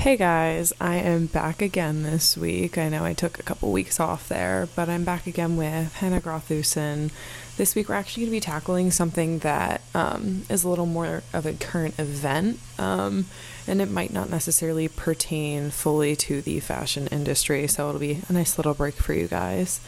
[0.00, 2.78] Hey guys, I am back again this week.
[2.78, 6.22] I know I took a couple weeks off there, but I'm back again with Hannah
[6.22, 7.10] Grothusen.
[7.58, 11.22] This week we're actually going to be tackling something that um, is a little more
[11.34, 13.26] of a current event, um,
[13.66, 18.32] and it might not necessarily pertain fully to the fashion industry, so it'll be a
[18.32, 19.82] nice little break for you guys.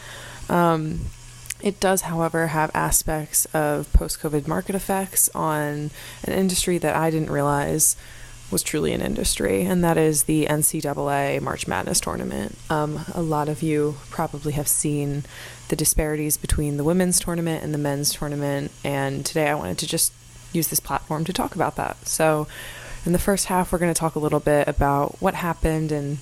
[0.47, 1.07] Um,
[1.59, 5.89] it does, however, have aspects of post COVID market effects on
[6.23, 7.95] an industry that I didn't realize
[8.53, 12.57] was truly an industry, and that is the NCAA March Madness tournament.
[12.69, 15.25] Um, a lot of you probably have seen
[15.67, 19.87] the disparities between the women's tournament and the men's tournament, and today I wanted to
[19.87, 20.13] just
[20.53, 22.07] use this platform to talk about that.
[22.07, 22.47] So,
[23.05, 26.19] in the first half, we're going to talk a little bit about what happened and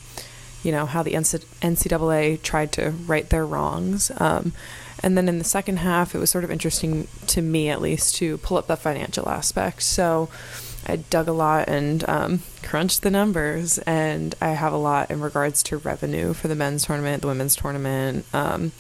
[0.63, 4.11] you know how the NCAA tried to right their wrongs.
[4.17, 4.53] Um,
[5.03, 8.15] and then in the second half, it was sort of interesting to me, at least,
[8.15, 9.81] to pull up the financial aspect.
[9.83, 10.29] So
[10.87, 15.21] I dug a lot and um, crunched the numbers, and I have a lot in
[15.21, 18.71] regards to revenue for the men's tournament, the women's tournament, um,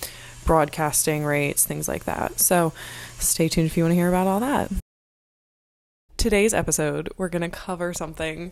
[0.45, 2.39] broadcasting rates, things like that.
[2.39, 2.73] So
[3.19, 4.71] stay tuned if you want to hear about all that.
[6.17, 8.51] Today's episode, we're going to cover something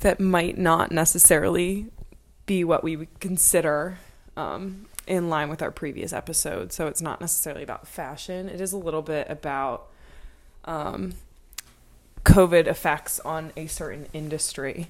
[0.00, 1.86] that might not necessarily
[2.46, 3.98] be what we would consider
[4.36, 6.72] um, in line with our previous episode.
[6.72, 8.48] So it's not necessarily about fashion.
[8.48, 9.88] It is a little bit about
[10.64, 11.14] um,
[12.24, 14.88] COVID effects on a certain industry,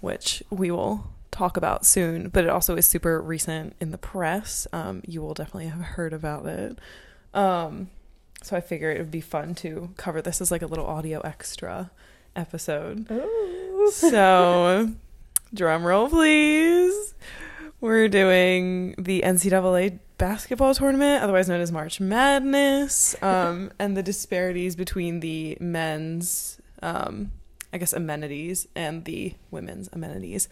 [0.00, 2.28] which we will talk about soon.
[2.28, 4.66] But it also is super recent in the press.
[4.72, 6.78] Um, you will definitely have heard about it.
[7.32, 7.90] Um,
[8.42, 11.20] so I figure it would be fun to cover this as like a little audio
[11.20, 11.90] extra
[12.36, 13.10] episode.
[13.10, 13.90] Ooh.
[13.90, 14.90] So,
[15.52, 16.83] drum roll, please.
[17.84, 24.74] We're doing the NCAA basketball tournament, otherwise known as March Madness, um, and the disparities
[24.74, 27.32] between the men's, um,
[27.74, 30.48] I guess, amenities and the women's amenities.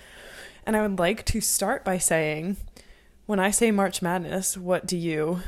[0.66, 2.58] And I would like to start by saying,
[3.24, 5.40] when I say March Madness, what do you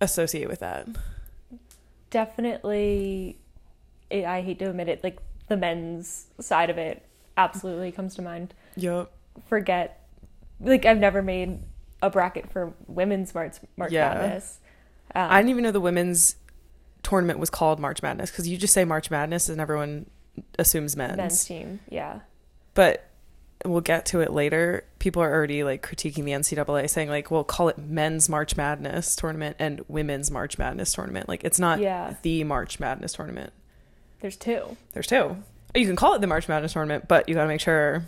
[0.00, 0.88] associate with that?
[2.08, 3.36] Definitely,
[4.10, 5.18] I hate to admit it, like
[5.48, 7.04] the men's side of it
[7.36, 8.54] absolutely comes to mind.
[8.76, 9.12] Yep.
[9.46, 9.97] Forget
[10.60, 11.60] like I've never made
[12.02, 14.14] a bracket for women's March March yeah.
[14.14, 14.58] Madness.
[15.14, 16.36] Um, I didn't even know the women's
[17.02, 20.06] tournament was called March Madness because you just say March Madness and everyone
[20.58, 21.16] assumes men's.
[21.16, 22.20] Men's team, yeah.
[22.74, 23.08] But
[23.64, 24.84] we'll get to it later.
[24.98, 29.16] People are already like critiquing the NCAA, saying like, "Well, call it Men's March Madness
[29.16, 32.14] tournament and Women's March Madness tournament." Like, it's not yeah.
[32.22, 33.52] the March Madness tournament.
[34.20, 34.76] There's two.
[34.92, 35.36] There's two.
[35.74, 38.04] You can call it the March Madness tournament, but you got to make sure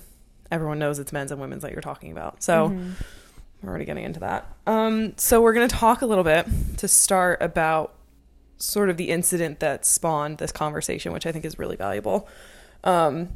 [0.51, 2.43] everyone knows it's men's and women's that you're talking about.
[2.43, 2.93] So mm-hmm.
[3.63, 4.47] we're already getting into that.
[4.67, 6.47] Um, so we're going to talk a little bit
[6.79, 7.95] to start about
[8.59, 12.29] sort of the incident that spawned this conversation, which I think is really valuable.
[12.85, 13.31] Um,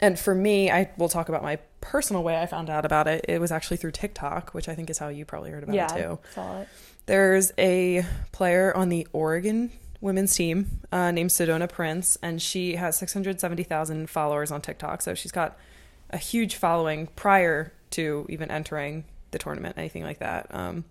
[0.00, 3.24] and for me, I will talk about my personal way I found out about it.
[3.28, 5.94] It was actually through TikTok, which I think is how you probably heard about yeah,
[5.94, 6.18] it too.
[6.34, 6.68] Saw it.
[7.06, 12.96] There's a player on the Oregon women's team uh, named Sedona Prince, and she has
[12.98, 15.02] 670,000 followers on TikTok.
[15.02, 15.56] So she's got
[16.10, 20.46] a huge following prior to even entering the tournament, anything like that.
[20.50, 20.84] Um,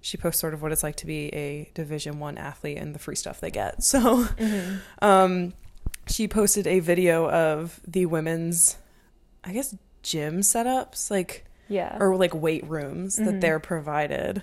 [0.00, 2.98] she posts sort of what it's like to be a Division One athlete and the
[2.98, 3.76] free stuff they get.
[3.82, 4.76] So, mm-hmm.
[5.04, 5.54] um,
[6.06, 8.76] she posted a video of the women's,
[9.42, 13.24] I guess, gym setups, like yeah, or like weight rooms mm-hmm.
[13.24, 14.42] that they're provided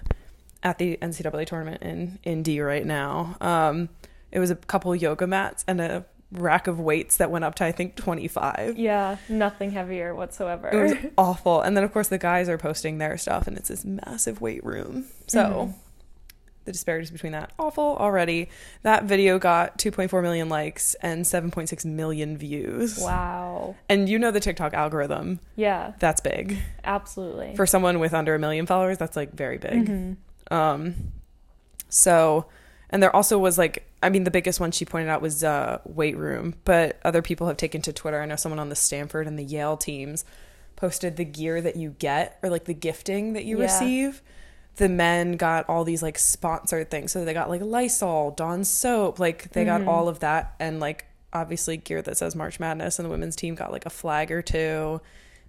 [0.63, 3.37] at the NCAA tournament in Indy right now.
[3.41, 3.89] Um,
[4.31, 7.65] it was a couple yoga mats and a rack of weights that went up to
[7.65, 8.77] I think 25.
[8.77, 10.69] Yeah, nothing heavier whatsoever.
[10.69, 11.61] It was awful.
[11.61, 14.63] And then of course the guys are posting their stuff and it's this massive weight
[14.63, 15.05] room.
[15.27, 15.71] So mm-hmm.
[16.65, 18.49] the disparities between that awful already.
[18.83, 22.97] That video got 2.4 million likes and 7.6 million views.
[22.99, 23.75] Wow.
[23.89, 25.39] And you know the TikTok algorithm.
[25.55, 25.93] Yeah.
[25.99, 26.57] That's big.
[26.83, 27.55] Absolutely.
[27.55, 29.87] For someone with under a million followers, that's like very big.
[29.87, 30.53] Mm-hmm.
[30.53, 30.95] Um
[31.89, 32.45] so
[32.91, 35.79] and there also was like I mean, the biggest one she pointed out was uh,
[35.85, 38.21] weight room, but other people have taken to Twitter.
[38.21, 40.25] I know someone on the Stanford and the Yale teams
[40.75, 43.65] posted the gear that you get or like the gifting that you yeah.
[43.65, 44.21] receive.
[44.77, 47.11] The men got all these like sponsored things.
[47.11, 49.85] So they got like Lysol, Dawn soap, like they mm-hmm.
[49.85, 53.35] got all of that and like obviously gear that says March Madness and the women's
[53.35, 54.99] team got like a flag or two,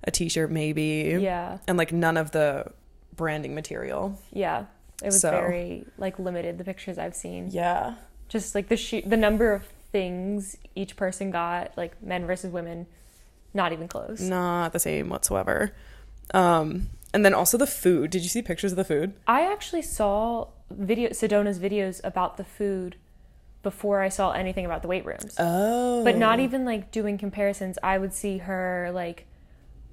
[0.05, 1.17] a t-shirt maybe.
[1.19, 1.59] Yeah.
[1.67, 2.71] And like none of the
[3.17, 4.21] branding material.
[4.31, 4.67] Yeah.
[5.03, 7.49] It was so, very like limited the pictures I've seen.
[7.51, 7.97] Yeah
[8.33, 12.87] just like the sh- the number of things each person got, like men versus women,
[13.53, 14.21] not even close.
[14.21, 15.73] Not the same whatsoever.
[16.33, 18.11] Um, and then also the food.
[18.11, 19.13] Did you see pictures of the food?
[19.27, 22.97] I actually saw video Sedona's videos about the food
[23.63, 25.37] before I saw anything about the weight rooms.
[25.39, 26.03] Oh.
[26.03, 27.79] But not even like doing comparisons.
[27.83, 29.27] I would see her like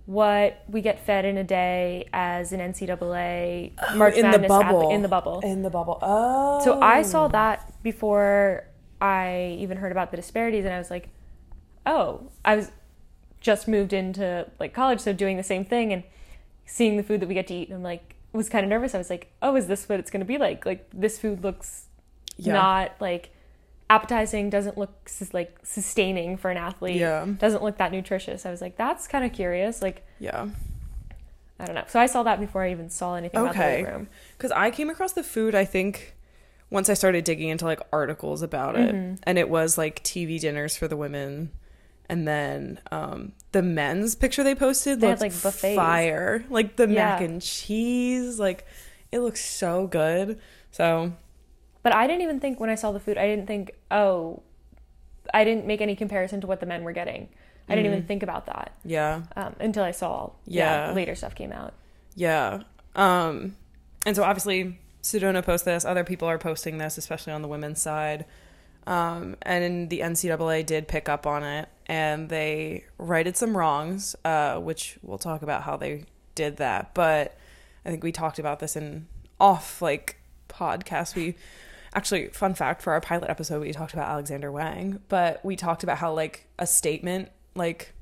[0.10, 4.50] what we get fed in a day as an NCAA oh, March in the Madness
[4.50, 4.90] athlete- bubble.
[4.90, 5.40] in the bubble.
[5.42, 6.00] In the bubble.
[6.02, 6.66] Oh.
[6.66, 7.04] So I oh.
[7.04, 8.66] saw that before
[9.00, 11.10] I even heard about the disparities, and I was like,
[11.86, 12.72] oh, I was
[13.40, 16.02] just moved into like college, so doing the same thing and
[16.66, 18.96] seeing the food that we get to eat, and I'm like, was kind of nervous.
[18.96, 20.66] I was like, oh, is this what it's going to be like?
[20.66, 21.86] Like this food looks
[22.36, 22.54] Yeah.
[22.54, 23.30] not like
[23.90, 26.98] appetizing, doesn't look like sustaining for an athlete.
[26.98, 27.26] Yeah.
[27.26, 28.46] doesn't look that nutritious.
[28.46, 29.82] I was like, that's kind of curious.
[29.82, 30.50] Like Yeah.
[31.60, 31.84] I don't know.
[31.88, 33.84] So I saw that before I even saw anything about the Okay.
[33.84, 34.08] weight room.
[34.38, 36.16] Because I came across the food, I think,
[36.70, 38.94] once I started digging into like articles about it.
[38.96, 39.16] Mm-hmm.
[39.24, 41.52] And it was like TV dinners for the women.
[42.08, 45.76] And then um, the men's picture they posted They had, like, buffets.
[45.76, 46.46] fire.
[46.50, 48.40] Like the mac and cheese.
[48.40, 48.66] Like
[49.12, 50.40] it looks so good.
[50.72, 51.12] So
[51.84, 54.42] But I didn't even think when I saw the food, I didn't think, oh,
[55.34, 57.30] I didn't make any comparison to what the men were getting.
[57.70, 59.22] I didn't even think about that yeah.
[59.36, 60.88] um, until I saw Yeah.
[60.88, 60.94] yeah.
[60.94, 61.76] later stuff came out.
[62.16, 62.64] Yeah.
[62.96, 63.56] Um,
[64.08, 65.86] and so obviously Sedona posts this.
[65.86, 68.26] Other people are posting this, especially on the women's side.
[68.88, 74.58] Um, and the NCAA did pick up on it, and they righted some wrongs, uh,
[74.58, 76.96] which we'll talk about how they did that.
[76.96, 77.38] But
[77.86, 79.08] I think we talked about this in
[79.40, 80.18] off like
[80.48, 81.16] podcast.
[81.16, 81.36] We
[81.94, 85.84] actually, fun fact for our pilot episode, we talked about Alexander Wang, but we talked
[85.84, 87.94] about how like a statement like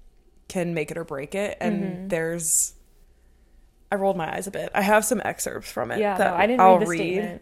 [0.48, 2.74] can make it or break it, and there's.
[3.90, 4.70] I rolled my eyes a bit.
[4.74, 6.00] I have some excerpts from it.
[6.00, 7.42] Yeah, that no, I didn't I'll read the statement.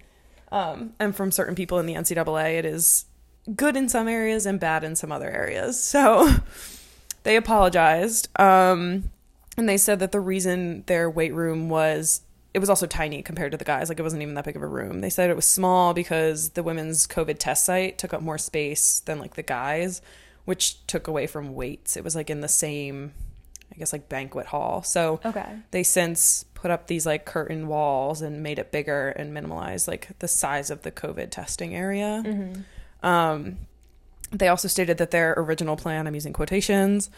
[0.51, 3.05] um, and from certain people in the NCAA, it is
[3.55, 5.81] good in some areas and bad in some other areas.
[5.81, 6.29] So
[7.23, 8.29] they apologized.
[8.39, 9.11] Um,
[9.57, 12.21] and they said that the reason their weight room was
[12.55, 13.89] it was also tiny compared to the guys.
[13.89, 15.01] Like it wasn't even that big of a room.
[15.01, 19.01] They said it was small because the women's COVID test site took up more space
[19.01, 20.01] than like the guys,
[20.45, 21.97] which took away from weights.
[21.97, 23.13] It was like in the same,
[23.73, 24.83] I guess, like banquet hall.
[24.83, 25.45] So Okay.
[25.71, 30.07] they since put up these like curtain walls and made it bigger and minimalized like
[30.19, 32.23] the size of the COVID testing area.
[33.03, 33.57] Um,
[34.31, 37.09] they also stated that their original plan, I'm using quotations,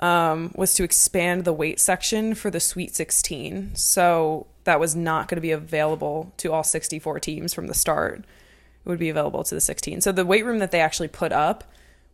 [0.00, 3.74] um, was to expand the weight section for the Sweet 16.
[3.74, 8.18] So that was not going to be available to all 64 teams from the start.
[8.20, 10.00] It would be available to the 16.
[10.00, 11.64] So the weight room that they actually put up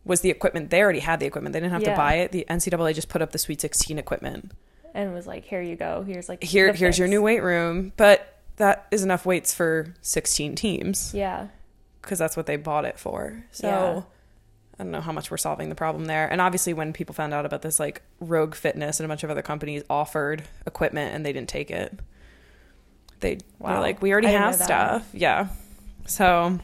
[0.05, 0.69] was the equipment.
[0.69, 1.53] They already had the equipment.
[1.53, 2.31] They didn't have to buy it.
[2.31, 4.51] The NCAA just put up the Sweet 16 equipment
[4.93, 6.03] And was like, here you go.
[6.03, 10.55] Here's like here here's your new weight room but that is enough weights for 16
[10.55, 11.47] teams Yeah.
[12.01, 14.01] because that's what they bought it for so Yeah.
[14.81, 16.27] I don't know how much we're solving the problem there.
[16.27, 19.29] And obviously when people found out about this like rogue fitness and a bunch of
[19.29, 21.99] other companies offered equipment and they didn't take it
[23.19, 25.07] they were like we already I have stuff.
[25.13, 25.49] Yeah.
[26.07, 26.59] So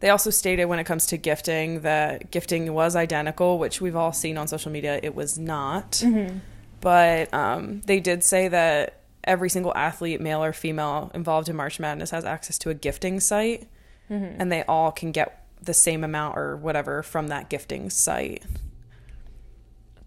[0.00, 4.12] they also stated when it comes to gifting that gifting was identical which we've all
[4.12, 5.92] seen on social media it was not.
[5.92, 6.38] Mm-hmm.
[6.82, 11.80] but um, they did say that every single athlete, male or female, involved in March
[11.80, 13.66] Madness has access to a gifting site,
[14.10, 14.40] Mm-hmm.
[14.42, 18.44] and they all can get the same amount or whatever from that gifting site.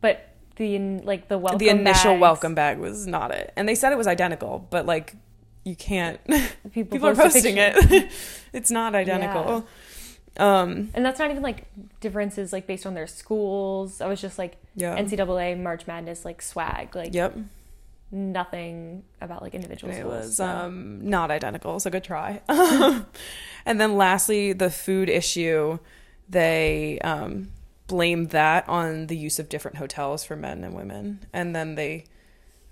[0.02, 3.76] But the like the welcome the initial bags, welcome bag was not it, and they
[3.76, 5.16] said it was identical, but like
[5.66, 6.24] you can't.
[6.26, 8.12] People, People are posting it.
[8.54, 9.68] it's not identical.
[10.38, 11.66] Um, And that's not even like
[12.02, 14.00] differences like based on their schools.
[14.00, 14.98] I was just like yeah.
[14.98, 17.38] NCAA March Madness like swag, like Yep.
[18.16, 20.14] Nothing about like individual schools.
[20.14, 20.46] It was so.
[20.46, 22.42] um, not identical, so good try.
[23.66, 25.78] and then lastly, the food issue,
[26.30, 27.50] they um,
[27.88, 31.26] blamed that on the use of different hotels for men and women.
[31.34, 32.06] And then they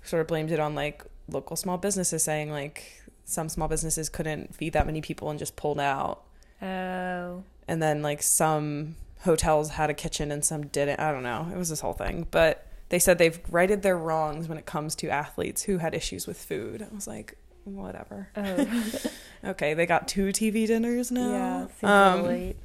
[0.02, 4.54] sort of blamed it on like local small businesses saying like some small businesses couldn't
[4.54, 6.22] feed that many people and just pulled out.
[6.62, 11.00] oh, And then like some hotels had a kitchen and some didn't.
[11.00, 11.48] I don't know.
[11.52, 12.26] It was this whole thing.
[12.30, 16.26] But they said they've righted their wrongs when it comes to athletes who had issues
[16.26, 16.82] with food.
[16.82, 18.28] I was like, whatever.
[18.36, 18.92] oh,
[19.44, 21.68] Okay, they got two TV dinners now.
[21.82, 22.56] A um, late.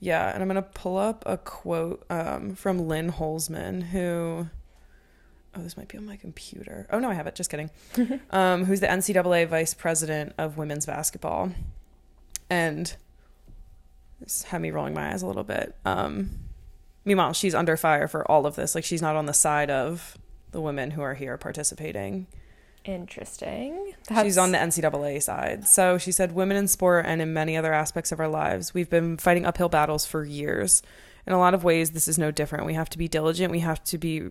[0.00, 4.48] yeah, and I'm gonna pull up a quote um, from Lynn Holzman, who
[5.56, 6.86] oh, this might be on my computer.
[6.90, 7.34] Oh no, I have it.
[7.34, 7.70] Just kidding.
[8.30, 11.52] um, who's the NCAA vice president of women's basketball,
[12.48, 12.96] and
[14.20, 15.74] this had me rolling my eyes a little bit.
[15.84, 16.30] Um,
[17.04, 18.74] meanwhile, she's under fire for all of this.
[18.74, 20.16] Like she's not on the side of
[20.52, 22.26] the women who are here participating.
[22.84, 23.94] Interesting.
[24.22, 25.66] She's on the NCAA side.
[25.66, 28.90] So she said, Women in sport and in many other aspects of our lives, we've
[28.90, 30.82] been fighting uphill battles for years.
[31.26, 32.66] In a lot of ways, this is no different.
[32.66, 33.50] We have to be diligent.
[33.50, 34.28] We have to be,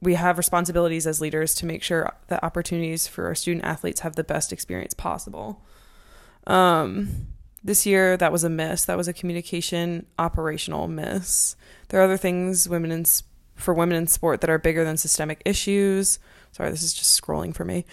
[0.00, 4.14] we have responsibilities as leaders to make sure that opportunities for our student athletes have
[4.14, 5.64] the best experience possible.
[6.46, 7.26] Um,
[7.62, 8.84] this year, that was a miss.
[8.84, 11.56] That was a communication operational miss.
[11.88, 13.04] There are other things women in
[13.56, 16.18] for women in sport that are bigger than systemic issues.
[16.52, 17.84] Sorry, this is just scrolling for me.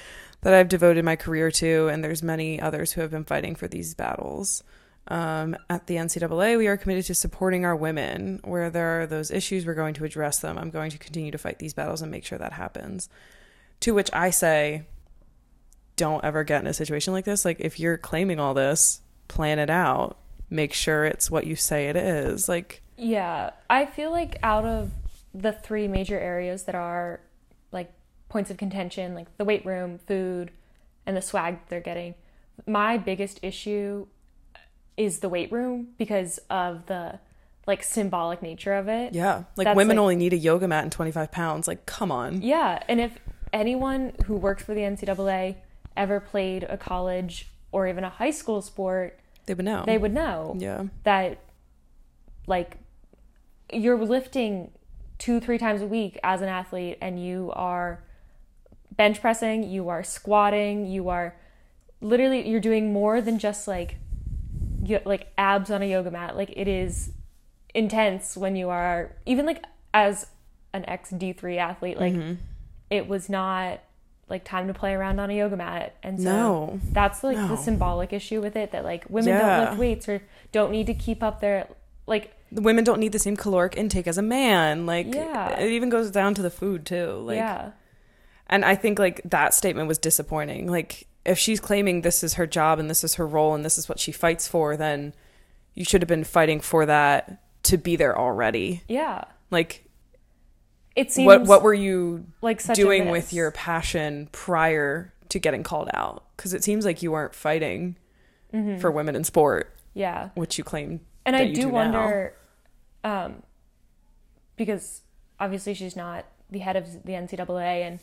[0.41, 3.67] That I've devoted my career to, and there's many others who have been fighting for
[3.67, 4.63] these battles.
[5.09, 8.39] Um, at the NCAA, we are committed to supporting our women.
[8.43, 10.57] Where there are those issues, we're going to address them.
[10.57, 13.09] I'm going to continue to fight these battles and make sure that happens.
[13.81, 14.83] To which I say,
[15.95, 17.45] don't ever get in a situation like this.
[17.45, 20.17] Like, if you're claiming all this, plan it out.
[20.49, 22.47] Make sure it's what you say it is.
[22.47, 24.91] Like, Yeah, I feel like out of
[25.33, 27.19] the three major areas that are
[27.71, 27.91] like
[28.29, 30.51] points of contention, like the weight room, food,
[31.05, 32.15] and the swag they're getting,
[32.65, 34.07] my biggest issue
[34.95, 37.19] is the weight room because of the
[37.67, 39.13] like symbolic nature of it.
[39.13, 41.67] yeah, like That's women like- only need a yoga mat and 25 pounds.
[41.67, 42.41] Like, come on.
[42.41, 43.19] Yeah, and if
[43.51, 45.57] anyone who works for the NCAA
[45.97, 49.83] ever played a college or even a high school sport, They would know.
[49.85, 50.85] they would know yeah.
[51.03, 51.39] that
[52.47, 52.77] like
[53.71, 54.71] you're lifting
[55.19, 58.03] two three times a week as an athlete and you are
[58.95, 61.35] bench pressing you are squatting you are
[62.01, 63.97] literally you're doing more than just like
[64.83, 67.11] you, like abs on a yoga mat like it is
[67.75, 70.27] intense when you are even like as
[70.73, 72.33] an ex D3 athlete like Mm-hmm.
[72.89, 73.79] it was not
[74.29, 76.79] like time to play around on a yoga mat and so No.
[76.91, 77.47] that's like No.
[77.47, 79.39] the symbolic issue with it that like women Yeah.
[79.57, 81.67] don't lift weights or don't need to keep up their
[82.07, 84.85] like The women don't need the same caloric intake as a man.
[84.85, 85.59] Like, Yeah.
[85.59, 87.21] it even goes down to the food, too.
[87.25, 87.71] Like, yeah
[88.49, 90.69] And I think like that statement was disappointing.
[90.71, 93.77] Like if she's claiming this is her job and this is her role and this
[93.77, 95.13] is what she fights for, then
[95.73, 98.81] you should have been fighting for that to be there already.
[98.87, 99.83] yeah Like
[100.97, 105.89] it seems what what were you like doing with your passion prior to getting called
[105.93, 106.25] out?
[106.35, 107.95] Cuz it seems like you weren't fighting
[108.79, 111.73] for women in sport, yeah which you claim and i do now.
[111.73, 112.33] wonder
[113.03, 113.43] um
[114.55, 115.01] because
[115.39, 117.99] obviously she's not the head of the ncaa and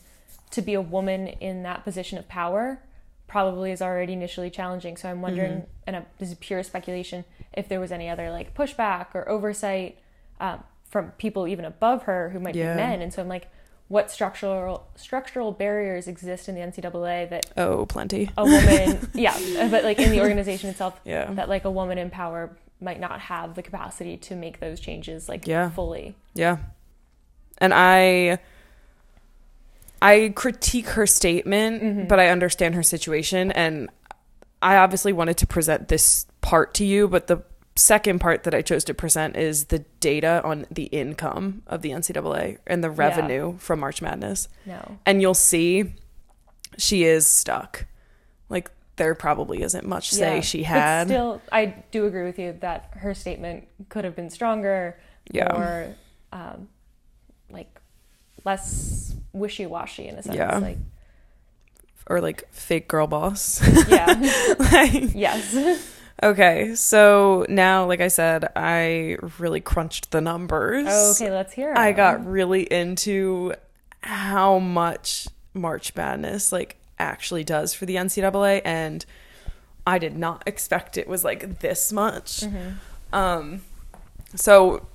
[0.51, 2.81] to be a woman in that position of power
[3.27, 5.89] probably is already initially challenging so i'm wondering Mm-hmm.
[5.89, 9.99] and uh, this is pure speculation if there was any other like pushback or oversight
[10.41, 10.63] um,
[10.95, 12.75] from people even above her who might Yeah.
[12.75, 13.49] be men and so i'm like
[13.89, 18.31] what structural structural barriers exist in the ncaa that Oh, plenty.
[18.39, 19.37] a woman yeah
[19.73, 21.33] but like in the organization itself Yeah.
[21.33, 25.29] that like a woman in power might not have the capacity to make those changes
[25.29, 25.71] like Yeah.
[25.71, 26.59] fully Yeah.
[27.59, 28.39] And I
[30.01, 32.07] I critique her statement, mm-hmm.
[32.07, 33.89] but I understand her situation and
[34.63, 37.39] I obviously wanted to present this part to you, but the
[37.77, 41.91] second part that I chose to present is the data on the income of the
[41.91, 44.49] NCAA and the revenue from March Madness.
[44.65, 45.95] no And you'll see
[46.79, 47.87] she is stuck.
[48.49, 50.41] Like there probably isn't much say Yeah.
[50.41, 51.05] she But had.
[51.09, 54.97] still i do agree with you that her statement could have been stronger
[55.33, 55.53] Yeah.
[55.57, 55.97] or
[56.33, 56.69] um
[57.51, 57.81] like
[58.45, 60.59] less wishy-washy in a sense Yeah.
[60.59, 60.79] like
[62.07, 63.61] or like fake girl boss.
[63.89, 64.07] yeah
[64.73, 65.91] like yes
[66.23, 70.87] Okay, so now, like I said, I really crunched the numbers.
[70.89, 71.79] okay let's hear it.
[71.79, 73.55] I got really into
[74.01, 79.05] how much March Madness like actually does for the NCAA, and
[79.87, 82.41] I did not expect it was like this much.
[82.41, 83.15] Mm-hmm.
[83.15, 83.63] Um,
[84.35, 84.87] so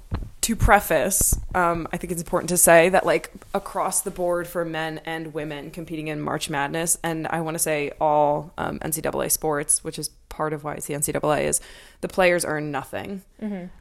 [0.42, 4.66] to preface, um, I think it's important to say that like across the board for
[4.66, 9.32] men and women competing in March Madness, and I want to say all um, NCAA
[9.32, 11.60] sports, which is part of why it's the NCAA, is
[12.02, 13.22] the players earn nothing.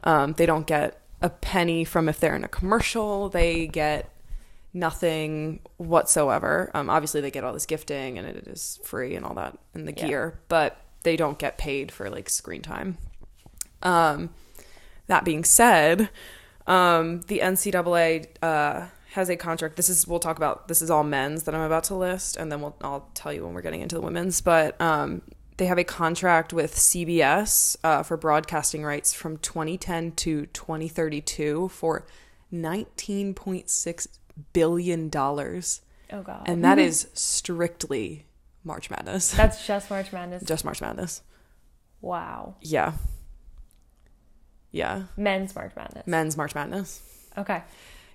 [0.02, 3.28] Um, they don't get a penny from if they're in a commercial.
[3.28, 4.10] They get
[4.74, 6.70] nothing whatsoever.
[6.74, 9.86] Um, obviously, they get all this gifting and it is free and all that and
[9.86, 10.06] the Yeah.
[10.06, 12.98] gear, but they don't get paid for like screen time.
[13.82, 14.30] Um,
[15.06, 16.10] that being said,
[16.66, 19.76] um, the NCAA uh, has a contract.
[19.76, 20.68] This is we'll talk about.
[20.68, 23.44] This is all men's that I'm about to list, and then we'll I'll tell you
[23.44, 24.40] when we're getting into the women's.
[24.42, 25.22] But um,
[25.58, 32.06] they have a contract with CBS uh, for broadcasting rights from 2010 to 2032 for
[32.52, 34.06] 19.6
[34.52, 36.44] billion dollars, oh god.
[36.46, 38.24] And that is strictly
[38.64, 40.42] March Madness, that's just march madness?
[40.44, 41.22] Just March Madness.
[42.00, 42.54] wow.
[42.62, 42.92] Yeah,
[44.70, 46.06] yeah, men's march madness.
[46.06, 47.02] Men's March Madness.
[47.36, 47.62] okay.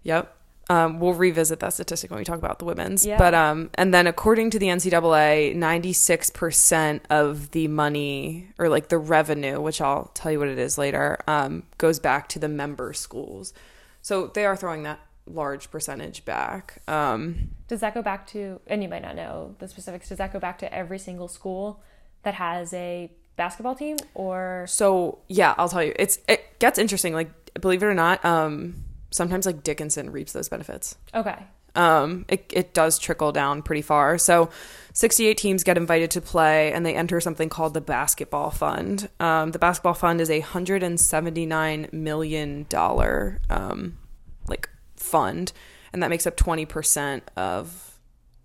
[0.03, 0.35] Yep.
[0.69, 3.05] Um, we'll revisit that statistic when we talk about the women's.
[3.05, 3.17] Yeah.
[3.17, 8.69] But um, and then according to the NCAA, ninety six percent of the money or
[8.69, 12.39] like the revenue, which I'll tell you what it is later, um, goes back to
[12.39, 13.53] the member schools.
[14.01, 16.81] So they are throwing that large percentage back.
[16.87, 20.33] Um, Does that go back to, and you might not know the specifics, does that
[20.33, 21.81] go back to every single school
[22.23, 24.65] that has a basketball team or?
[24.67, 27.13] so yeah, I'll tell you, it's it gets interesting.
[27.13, 30.95] Like believe it or not, um, sometimes like Dickinson reaps those benefits.
[31.13, 31.37] Okay.
[31.75, 34.17] Um, it, it does trickle down pretty far.
[34.17, 34.49] So
[34.93, 39.09] 68 teams get invited to play and they enter something called the basketball fund.
[39.19, 42.67] Um, the basketball fund is a $179 million
[43.49, 43.97] um,
[44.47, 45.53] like fund
[45.93, 47.99] and that makes up 20% of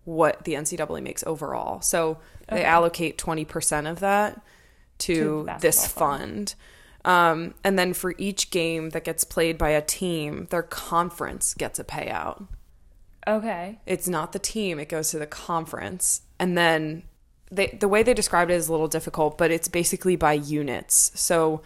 [0.05, 1.81] what the NCAA makes overall.
[1.81, 4.41] So they allocate 20% of that
[5.01, 6.55] To to, the this basketball fund.
[7.09, 11.79] Um, and then for each game that gets played by a team, their conference gets
[11.79, 12.47] a payout.
[13.27, 13.79] Okay.
[13.87, 16.21] It's not the team, it goes to the conference.
[16.39, 17.03] And then
[17.51, 21.11] they, the way they described it is a little difficult, but it's basically by units.
[21.15, 21.63] So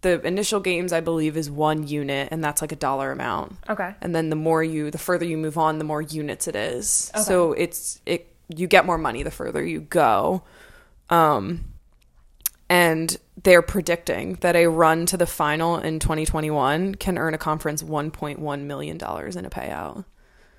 [0.00, 3.94] the initial games, I believe, is one unit, and that's like a dollar amount Okay.
[4.00, 7.10] and then the more you the further you move on the more units it is
[7.14, 7.22] Okay.
[7.22, 10.42] so it's it you get more money the further you go
[11.08, 11.64] um
[12.72, 17.82] and they're predicting that a run to the final in 2021 can earn a conference
[17.82, 20.04] 1.1 million dollars in a payout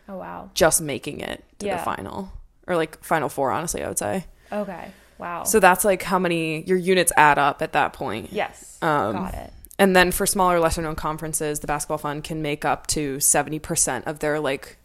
[0.07, 0.49] Oh wow.
[0.53, 1.77] just making it to Yeah.
[1.77, 2.31] the final
[2.67, 4.91] or like final four honestly i would say Okay.
[5.17, 5.43] Wow.
[5.43, 8.77] so that's like how many your units add up at that point yes.
[8.81, 9.53] Um, Got it.
[9.79, 14.03] and then for smaller, lesser known conferences, the basketball fund can make up to 70%
[14.05, 14.77] of their like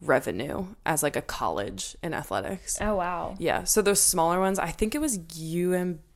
[0.00, 2.78] revenue as like a college in athletics.
[2.80, 3.34] Oh wow.
[3.38, 3.64] Yeah.
[3.64, 5.18] So those smaller ones, I think it was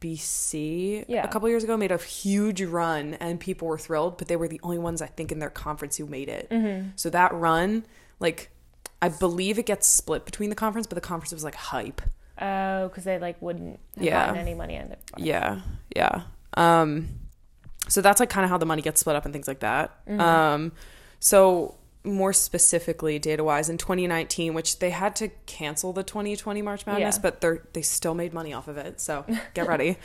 [0.03, 1.25] UMBC Yeah.
[1.25, 4.49] a couple years ago made a huge run and people were thrilled, but they were
[4.49, 6.49] the only ones I think in their conference who made it.
[6.51, 6.89] Mm-hmm.
[6.97, 7.85] So that run,
[8.21, 8.51] like,
[9.01, 12.01] I believe it gets split between the conference, but the conference was like hype.
[12.41, 14.27] Oh, because they like wouldn't have Yeah.
[14.27, 14.99] gotten any money in it.
[15.17, 15.61] Yeah,
[15.95, 16.23] yeah.
[16.55, 17.09] Um,
[17.89, 19.91] so that's like kind of how the money gets split up and things like that.
[20.09, 20.73] Um,
[21.19, 26.85] so more specifically, data wise, in 2019, which they had to cancel the 2020 March
[26.87, 27.23] Madness, Yeah.
[27.23, 29.01] but they they still made money off of it.
[29.01, 29.97] So get ready.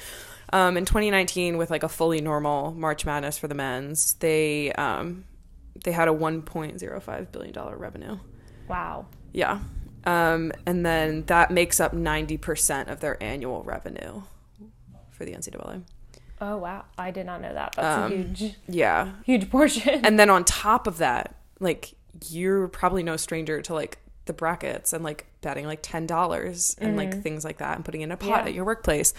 [0.53, 5.25] um, in 2019, with like a fully normal March Madness for the men's, they um,
[5.83, 8.17] they had a 1.05 billion dollar revenue.
[8.67, 9.07] Wow.
[9.33, 9.59] Yeah.
[10.05, 14.21] Um, and then that makes up 90% of their annual revenue
[15.11, 15.83] for the NCAA.
[16.39, 16.85] Oh wow.
[16.97, 17.73] I did not know that.
[17.75, 19.13] That's Um, a huge, Yeah.
[19.25, 20.05] huge portion.
[20.05, 21.93] And then on top of that, like
[22.29, 27.21] you're probably no stranger to like the brackets and like betting like $10 and like
[27.23, 28.39] things like that and putting in a pot Mm-hmm.
[28.39, 28.45] Yeah.
[28.47, 29.13] at your workplace.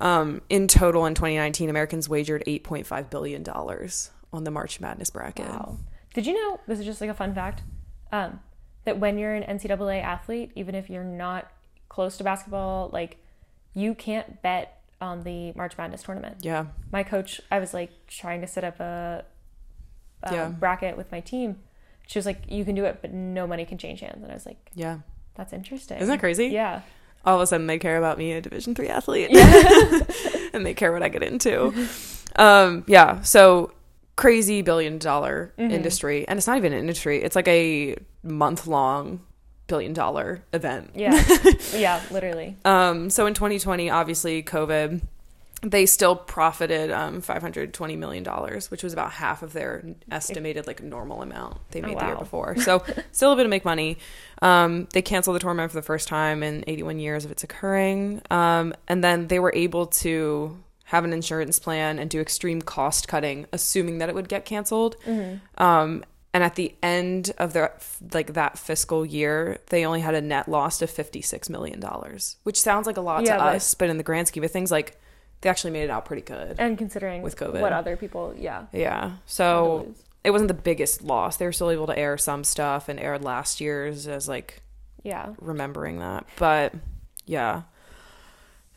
[0.00, 5.46] Um, in total in 2019, Americans wagered $8.5 billion on the March Madness bracket.
[5.48, 5.78] Wow.
[6.14, 7.62] Did you know this is just like a fun fact?
[8.10, 8.40] Um,
[8.84, 11.50] that when you're an NCAA athlete, even if you're not
[11.88, 13.18] close to basketball, like
[13.74, 16.38] you can't bet on the March Madness tournament.
[16.40, 16.66] Yeah.
[16.90, 19.24] My coach, I was like trying to set up a,
[20.22, 20.48] a Yeah.
[20.48, 21.56] bracket with my team.
[22.06, 24.34] She was like, "You can do it, but no money can change hands." And I
[24.34, 24.98] was like, Yeah.
[25.34, 26.46] "That's interesting." Isn't that crazy?
[26.48, 26.80] Yeah.
[27.24, 29.30] all of a sudden they care about me, a Division three athlete,
[30.52, 31.72] and they care what I get into.
[32.36, 33.72] Um, yeah, so
[34.16, 35.70] crazy billion dollar Mm-hmm.
[35.70, 39.20] industry, and it's not even an industry; it's like a month long
[39.68, 40.90] billion dollar event.
[40.94, 41.22] Yeah.
[41.76, 42.02] yeah.
[42.10, 42.56] Literally.
[42.64, 45.00] Um, so in 2020, obviously COVID,
[45.62, 50.82] they still profited um, 520 million dollars, which was about half of their estimated like
[50.82, 52.56] normal amount they Oh, made the year before.
[52.56, 53.98] So still a bit of make money.
[54.40, 58.22] Um, they canceled the tournament for the first time in 81 years of its occurring,
[58.30, 63.06] um, and then they were able to have an insurance plan and do extreme cost
[63.08, 64.96] cutting, assuming that it would get canceled.
[65.06, 65.62] Mm-hmm.
[65.62, 67.72] Um, and at the end of their
[68.12, 72.36] like that fiscal year, they only had a net loss of fifty six million dollars,
[72.42, 74.50] which sounds like a lot Yeah, to but- us, but in the grand scheme of
[74.50, 74.98] things, like
[75.42, 76.56] they actually made it out pretty good.
[76.58, 77.60] And considering With COVID.
[77.60, 78.64] what other people, yeah.
[78.72, 81.36] Yeah, so it wasn't the biggest loss.
[81.36, 84.62] They were still able to air some stuff and aired last year's as like
[85.02, 85.34] Yeah.
[85.40, 86.72] remembering that, but
[87.26, 87.62] yeah.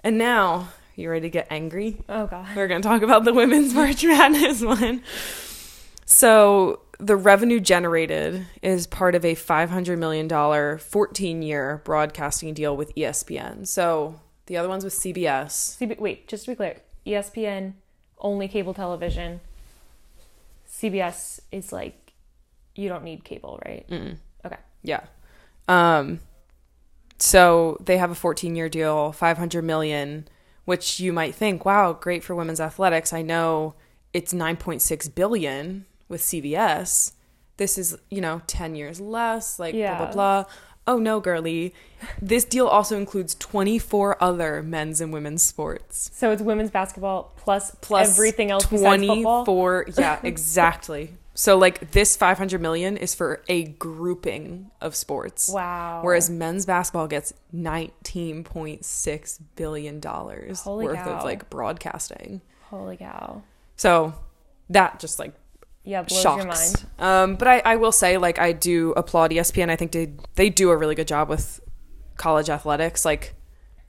[0.04, 1.98] And now you ready to get angry?
[2.10, 2.48] Oh god.
[2.56, 5.02] We're going to talk about the women's March Madness one.
[6.06, 12.94] So, the revenue generated is part of a $500 million 14 year broadcasting deal with
[12.96, 13.68] ESPN.
[13.68, 15.78] So, the other one's with CBS.
[15.80, 17.74] CB- wait, just to be clear, ESPN
[18.20, 19.42] only cable television.
[20.70, 22.14] CBS is like
[22.76, 23.88] you don't need cable, right?
[23.90, 24.18] Mm-mm.
[24.46, 24.58] Okay.
[24.84, 25.02] Yeah.
[25.68, 26.20] Um,
[27.18, 30.28] so, they have a 14 year deal, 500 million,
[30.66, 33.14] which you might think, wow, great for women's athletics.
[33.14, 33.76] I know
[34.14, 37.14] it's 9.6 billion with CBS.
[37.58, 39.98] This is, you know, 10 years less, like blah, Yeah.
[39.98, 40.46] blah, blah.
[40.88, 41.74] Oh no, girly.
[42.22, 46.12] This deal also includes 24 other men's and women's sports.
[46.14, 49.46] So it's women's basketball plus Plus everything else besides football.
[49.46, 49.86] 24.
[49.98, 51.16] Yeah, exactly.
[51.34, 55.50] so like this 500 million is for a grouping of sports.
[55.50, 56.02] Wow.
[56.04, 61.18] Whereas men's basketball gets 19.6 billion dollars worth cow.
[61.18, 62.42] of like broadcasting.
[62.70, 63.42] holy cow.
[63.76, 64.14] So
[64.70, 65.34] that just like
[65.86, 66.86] Yeah, blows your mind.
[67.00, 69.70] Um, but I, I will say, like, I do applaud ESPN.
[69.70, 71.60] I think they they do a really good job with
[72.18, 73.06] college athletics.
[73.06, 73.34] Like,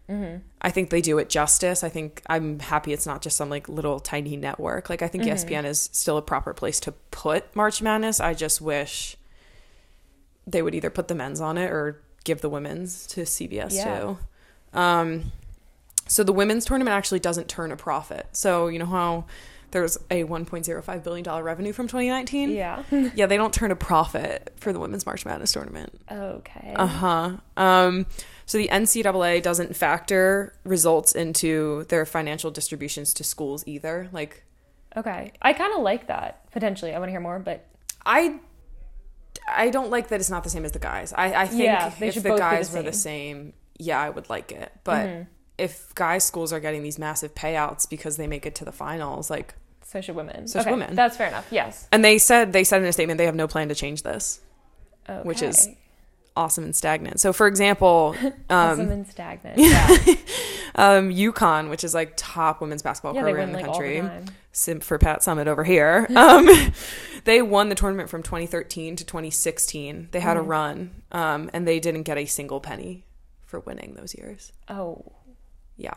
[0.09, 0.37] Mm-hmm.
[0.63, 1.83] I think they do it justice.
[1.83, 4.89] I think I'm happy it's not just some like little tiny network.
[4.89, 5.35] Like, I think Mm-hmm.
[5.53, 8.21] ESPN is still a proper place to put March Madness.
[8.21, 9.17] I just wish
[10.47, 13.99] they would either put the men's on it or give the women's to CBS Yeah.
[14.01, 14.19] too.
[14.79, 15.33] Um,
[16.07, 18.29] so the women's tournament actually doesn't turn a profit.
[18.31, 19.25] So you know how
[19.71, 22.51] there's a 1.05 billion dollar revenue from 2019.
[22.51, 22.83] Yeah.
[23.15, 26.01] Yeah, they don't turn a profit for the women's March Madness tournament.
[26.11, 26.73] okay.
[26.77, 27.37] Uh huh.
[27.57, 28.07] Um,
[28.47, 34.09] so the NCAA doesn't factor results into their financial distributions to schools either.
[34.13, 34.45] Like
[34.97, 35.33] okay.
[35.43, 36.95] I kind of like that potentially.
[36.95, 37.67] I want to hear more, but
[38.05, 38.39] I,
[39.49, 41.13] I don't like that it's not the same as the guys.
[41.13, 44.31] I, I think Yeah, if the be the guys were the same, yeah, I would
[44.31, 44.73] like it.
[44.85, 45.27] But
[45.59, 49.31] if guys schools are getting these massive payouts because they make it to the finals,
[49.31, 50.49] like, so should women.
[50.49, 50.95] So should women.
[50.95, 51.47] That's fair enough.
[51.51, 51.89] Yes.
[51.93, 54.41] and they said they said in a statement they have no plan to change this.
[55.09, 55.23] Okay.
[55.27, 55.69] Which is
[56.39, 57.19] Awesome and stagnant.
[57.19, 58.15] So, for example,
[58.51, 59.57] awesome um, and stagnant.
[59.57, 59.87] Yeah.
[60.75, 64.01] um, UConn, which is like top women's basketball yeah, program win in the the country,
[64.03, 64.27] time.
[64.53, 66.07] Sim for Pat Summitt over here.
[66.15, 66.47] Um,
[67.25, 70.09] they won the tournament from 2013 to 2016.
[70.13, 70.47] They had a Mhm.
[70.47, 73.07] run, um, and they didn't get a single penny
[73.47, 74.53] for winning those years.
[74.69, 75.13] Oh.
[75.77, 75.95] Yeah,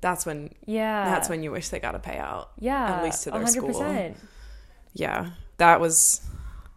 [0.00, 1.04] that's when Yeah.
[1.06, 2.48] that's when you wish they got a payout.
[2.58, 2.96] Yeah.
[2.98, 3.70] at least to their school.
[3.70, 4.14] 100%.
[4.94, 6.20] Yeah, that was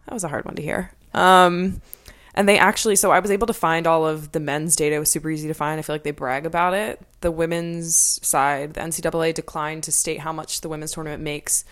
[0.06, 0.90] that was a hard one to hear.
[1.14, 1.80] Um,
[2.34, 4.96] and they actually, so I was able to find all of the men's data.
[4.96, 5.78] It was super easy to find.
[5.78, 7.00] I feel like they brag about it.
[7.20, 7.94] The women's
[8.26, 11.64] side, the NCAA declined to state how much the women's tournament makes,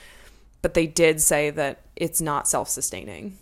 [0.62, 3.38] but they did say that it's not self-sustaining.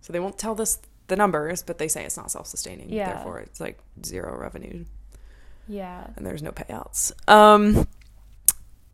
[0.00, 2.90] So they won't tell us the numbers, but they say it's not self-sustaining.
[2.92, 3.14] Yeah.
[3.14, 4.84] Therefore, it's like zero revenue
[5.68, 6.06] Yeah.
[6.16, 7.12] and there's no payouts.
[7.28, 7.86] Um,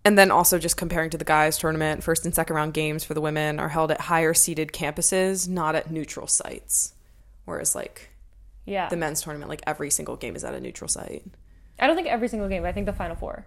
[0.05, 3.15] and then also just comparing to the guys tournament, first and second round games for
[3.15, 6.95] the women are held at higher seated campuses, not at neutral sites.
[7.45, 8.11] Whereas like
[8.67, 8.89] Yeah.
[8.89, 11.25] the men's tournament, like every single game is at a neutral site
[11.79, 13.47] I don't think every single game, but I think the final four.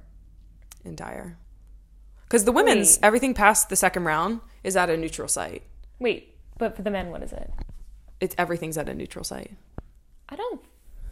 [0.83, 0.95] in.
[0.95, 3.05] Because the women's, Wait.
[3.05, 5.61] everything past the second round is at a neutral site.
[5.99, 7.51] Wait, but for the men, what is it?
[8.19, 9.51] It's everything's at a neutral site.
[10.29, 10.61] I don't.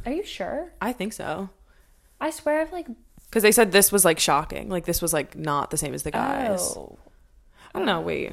[0.05, 0.73] Are you sure?
[0.81, 1.49] I think so.
[2.21, 2.87] I swear I've like.
[3.29, 4.69] Because they said this was like shocking.
[4.69, 6.61] Like this was like not the same as the guys.
[6.77, 6.97] Oh.
[7.73, 7.99] I don't know.
[8.01, 8.31] Wait.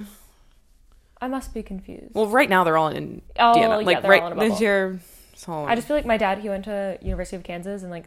[1.20, 2.14] I must be confused.
[2.14, 3.80] Well, right now they're all in Oh, Indiana.
[3.80, 5.00] yeah, Like they're right all in this year.
[5.48, 8.06] I just feel like my dad, he went to University of Kansas and like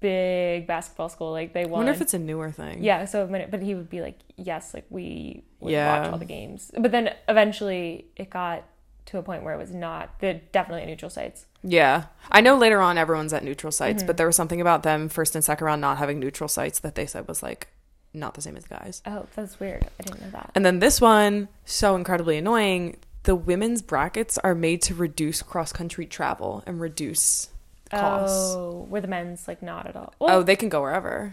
[0.00, 1.30] big basketball school.
[1.30, 1.72] Like they I won.
[1.80, 2.82] wonder if it's a newer thing.
[2.82, 6.00] yeah, so but but he would be like, yes, like we would Yeah.
[6.02, 6.70] watch all the games.
[6.78, 8.64] But then eventually it got
[9.06, 10.18] to a point where it was not.
[10.20, 11.46] They're definitely neutral sites.
[11.62, 12.04] Yeah.
[12.30, 14.06] I know later on everyone's at neutral sites, Mm-hmm.
[14.06, 16.94] but there was something about them first and second round not having neutral sites that
[16.94, 17.68] they said was like
[18.14, 19.02] not the same as the guys.
[19.06, 19.84] Oh, that's weird.
[19.98, 20.50] I didn't know that.
[20.54, 22.96] And then this one, so incredibly annoying.
[23.24, 27.48] The women's brackets are made to reduce cross country travel and reduce
[27.90, 28.54] costs.
[28.56, 30.12] Oh, where the men's like not at all.
[30.20, 31.32] Oh, they can go wherever.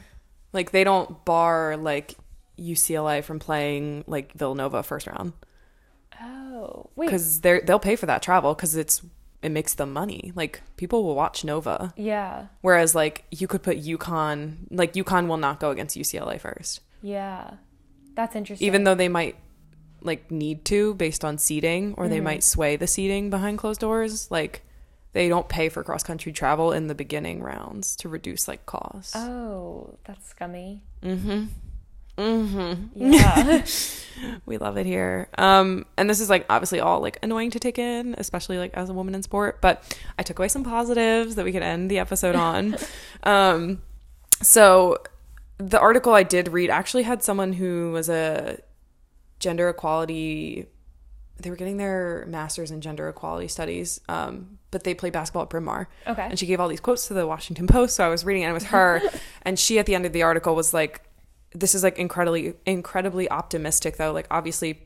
[0.54, 2.16] Like they don't bar like
[2.60, 5.32] UCLA from playing like Villanova first round
[6.22, 7.08] oh, wait.
[7.08, 9.02] because they they'll pay for that travel because it's
[9.42, 10.32] it makes them money.
[10.36, 11.94] Like people will watch Nova.
[11.96, 16.82] Yeah, Whereas like you could put UConn, like UConn will not go against UCLA first,
[17.02, 17.52] yeah,
[18.16, 18.66] that's interesting.
[18.68, 19.36] even though they might
[20.02, 22.24] like need to based on seating, or they Mhm.
[22.24, 24.30] might sway the seating behind closed doors.
[24.32, 24.62] Like
[25.12, 29.16] they don't pay for cross country travel in the beginning rounds to reduce like costs.
[29.16, 30.84] Oh, that's scummy.
[31.04, 31.46] Mm-hmm.
[32.20, 33.14] Mm-hmm.
[33.14, 33.66] Yeah.
[34.46, 35.30] We love it here.
[35.38, 38.90] Um, and this is like obviously all like annoying to take in, especially like as
[38.90, 39.62] a woman in sport.
[39.62, 42.76] But I took away some positives that we could end the episode on.
[43.24, 43.82] um,
[44.42, 44.98] so
[45.58, 48.60] the article I did read actually had someone who was a
[49.40, 50.66] gender equality.
[51.38, 55.50] They were getting their master's in gender equality studies, um, but they played basketball at
[55.50, 55.88] Bryn Mawr.
[56.06, 56.24] okay.
[56.30, 57.96] And she gave all these quotes to the Washington Post.
[57.96, 59.02] So I was reading it, and it was her.
[59.44, 61.02] and she, at the end of the article, was like,
[61.54, 64.12] this is like incredibly, incredibly optimistic, though.
[64.12, 64.82] Like, obviously,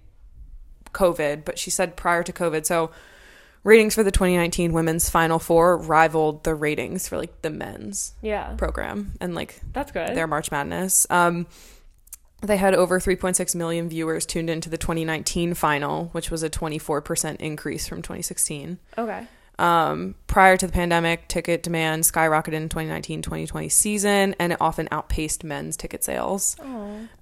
[0.93, 2.65] COVID, but she said prior to COVID.
[2.65, 2.91] So
[3.63, 8.53] ratings for the 2019 women's Final Four rivaled the ratings for like the men's Yeah,
[8.57, 10.15] program and like that's good.
[10.15, 11.07] their March Madness.
[11.09, 11.47] Um,
[12.41, 17.37] they had over 3.6 million viewers tuned into the 2019 final, which was a 24%
[17.37, 18.79] increase from 2016.
[18.97, 19.27] okay.
[19.59, 25.43] Um, prior to the pandemic, ticket demand skyrocketed in 2019-2020 season, and it often outpaced
[25.43, 26.55] men's ticket sales.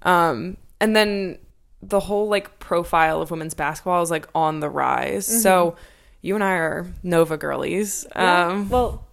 [0.02, 1.38] Um, and then
[1.82, 5.42] the whole like profile of women's basketball is like on the rise.
[5.42, 5.76] So
[6.22, 8.06] you and I are Nova girlies.
[8.14, 9.04] Um, well,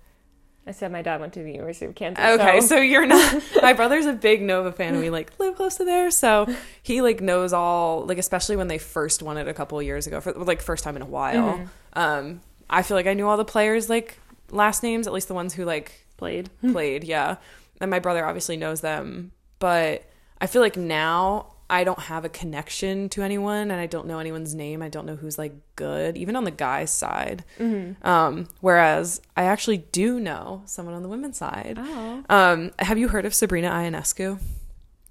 [0.68, 2.24] I said my dad went to the University of Kansas.
[2.24, 3.42] Okay, so, you're not.
[3.64, 6.48] my brother's a big Nova fan, and we like live close to there, so
[6.84, 10.06] he like knows all like especially when they first won it a couple of years
[10.06, 11.54] ago for like first time in a while.
[11.54, 12.00] Mm-hmm.
[12.00, 14.20] Um, I feel like I knew all the players like
[14.52, 16.50] last names, at least the ones who like played.
[16.72, 17.38] played, yeah.
[17.82, 20.04] And my brother obviously knows them, but
[20.42, 24.20] I feel like now I don't have a connection to anyone and I don't know
[24.20, 24.82] anyone's name.
[24.82, 27.44] I don't know who's like good, even on the guys' side.
[27.60, 28.06] Mm-hmm.
[28.08, 31.78] Um, whereas I actually do know someone on the women's side.
[31.80, 34.40] Oh Um, have you heard of Sabrina Ionescu?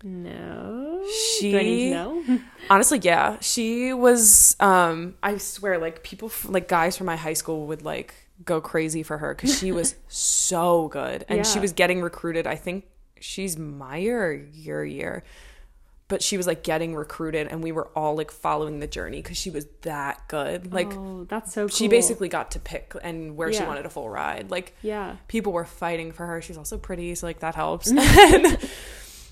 [0.03, 1.05] No.
[1.39, 2.41] She Do I need to know?
[2.71, 4.57] honestly, yeah, she was.
[4.61, 9.03] Um, I swear, like people, like guys from my high school would like go crazy
[9.03, 12.47] for her because she was so good, and she was getting recruited.
[12.47, 12.87] I think
[13.21, 15.25] she's my year your year,
[16.07, 19.37] but she was like getting recruited, and we were all like following the journey because
[19.37, 20.73] she was that good.
[20.73, 21.77] Like oh, that's so cool.
[21.77, 24.51] she basically got to pick and where she wanted a full ride.
[24.51, 25.17] Like yeah.
[25.27, 26.41] people were fighting for her.
[26.41, 27.91] She's also pretty, so like that helps.
[27.91, 28.59] And-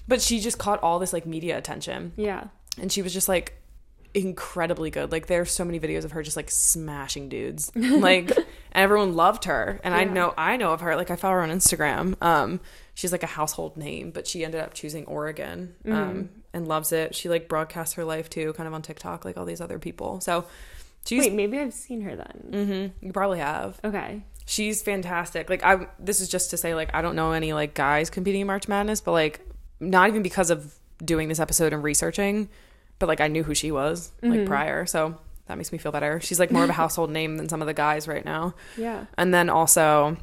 [0.09, 2.45] but she just caught all this like media attention Yeah.
[2.81, 3.61] and she was just like
[4.15, 5.13] incredibly good.
[5.13, 7.71] Like there's so many videos of her just like smashing dudes.
[7.77, 9.81] Like and everyone loved her.
[9.85, 10.97] And I know I know of her.
[10.97, 12.17] Like I follow her on Instagram.
[12.23, 12.61] Um
[12.95, 15.75] she's like a household name, but she ended up choosing Oregon.
[15.87, 16.23] Um Mm-hmm.
[16.55, 17.15] and loves it.
[17.15, 20.21] She like broadcasts her life too, kind of on TikTok, like all these other people.
[20.21, 20.47] So
[21.07, 22.49] she's Wait, maybe I've seen her then.
[22.51, 23.79] Mhm, you probably have.
[23.85, 24.23] Okay.
[24.47, 25.51] She's fantastic.
[25.51, 28.41] Like I this is just to say like I don't know any like guys competing
[28.43, 29.41] in March Madness, but like
[29.81, 32.49] not even because of doing this episode and researching,
[32.99, 34.87] but like I knew who she was like prior.
[34.87, 36.21] So that makes me feel better.
[36.21, 38.55] She's like more of a household name than some of the guys right now.
[38.77, 39.05] Yeah.
[39.19, 40.17] And then also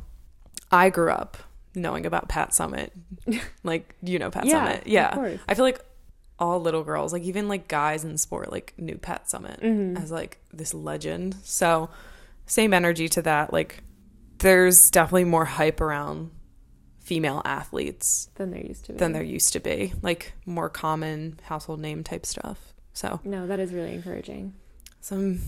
[0.72, 1.38] I grew up
[1.76, 2.90] knowing about Pat Summitt.
[3.64, 4.82] like you know Pat Yeah, Summitt.
[4.86, 5.38] Yeah.
[5.48, 5.80] I feel like
[6.40, 9.98] all little girls, like even like guys in sport, like knew Pat Summitt Mm-hmm.
[9.98, 11.36] as like this legend.
[11.44, 11.90] So
[12.48, 13.54] same energy to that.
[13.54, 13.84] Like
[14.40, 16.32] there's definitely more hype around
[17.14, 18.98] female athletes Than there used to be.
[18.98, 19.94] than there used to be.
[20.02, 22.74] Like more common household name type stuff.
[22.94, 24.54] So No, that is really encouraging.
[25.00, 25.40] some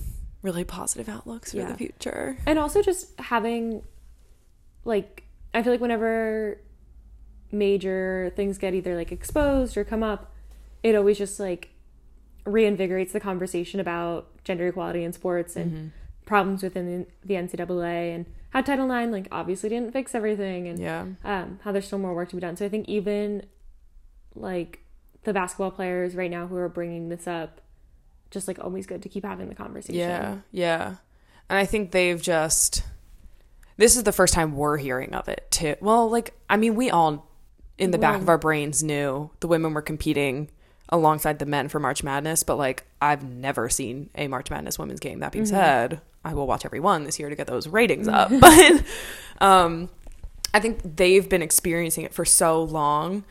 [0.44, 1.72] really positive outlooks for Yeah.
[1.72, 2.38] the future.
[2.46, 3.82] And also just having
[4.84, 5.24] like
[5.56, 6.60] I feel like whenever
[7.52, 10.32] major things get either like exposed or come up,
[10.84, 11.70] it always just like
[12.46, 15.88] reinvigorates the conversation about gender equality in sports and Mm-hmm.
[16.26, 18.26] problems within the, the NCAA and
[18.56, 21.06] how Title IX like obviously didn't fix everything and Yeah.
[21.26, 22.56] um, how there's still more work to be done.
[22.56, 23.46] So I think even
[24.34, 24.80] like
[25.24, 27.60] the basketball players right now who are bringing this up,
[28.32, 29.96] just like always good to keep having the conversation.
[30.00, 30.96] Yeah, yeah.
[31.50, 32.84] And I think they've just
[33.76, 35.76] this is the first time we're hearing of it too.
[35.82, 37.30] Well, like I mean, we all
[37.78, 40.50] in the back of our brains knew the women were competing
[40.90, 45.00] alongside the men for March Madness, but like I've never seen a March Madness women's
[45.00, 45.20] game.
[45.20, 45.56] That being mm-hmm.
[45.56, 48.30] said, I will watch every one this year to get those ratings up.
[48.30, 48.78] Mm-hmm.
[49.40, 49.90] But um
[50.54, 53.26] I think they've been experiencing it for so long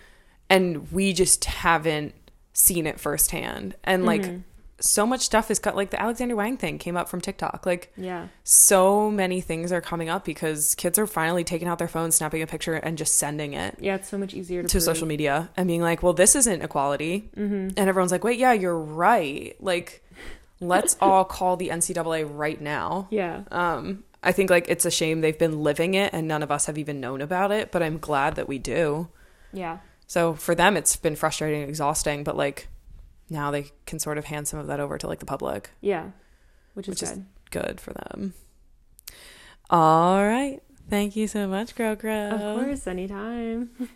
[0.51, 2.15] and we just haven't
[2.53, 3.75] seen it firsthand.
[3.85, 4.41] And like mm-hmm.
[4.81, 7.65] So much stuff is cut like the Alexander Wang thing came up from TikTok.
[7.65, 8.29] Like Yeah.
[8.43, 12.43] so many things are coming up because kids are finally taking out their phones, snapping
[12.43, 15.51] a picture, and just sending it Yeah, it's so much easier to, to social media
[15.57, 17.31] and being like, well, this isn't equality.
[17.37, 17.69] Mm-hmm.
[17.77, 19.57] And everyone's like, wait, yeah, you're right.
[19.61, 20.03] Like,
[20.61, 23.07] let's all call the NCAA right now.
[23.11, 23.43] Yeah.
[23.51, 26.67] Um, I think like it's a shame they've been living it and none of us
[26.67, 29.09] have even known about it, but I'm glad that we do.
[29.53, 29.79] Yeah.
[30.07, 32.69] So for them, it's been frustrating and exhausting, but like
[33.31, 35.71] now they can sort of hand some of that over to like the public.
[35.81, 36.11] Yeah.
[36.75, 37.27] Which is Which is- good.
[37.51, 38.35] Good for them.
[39.71, 40.61] All right.
[40.91, 42.31] Thank you so much, Grow Grow.
[42.31, 43.71] Of course, anytime.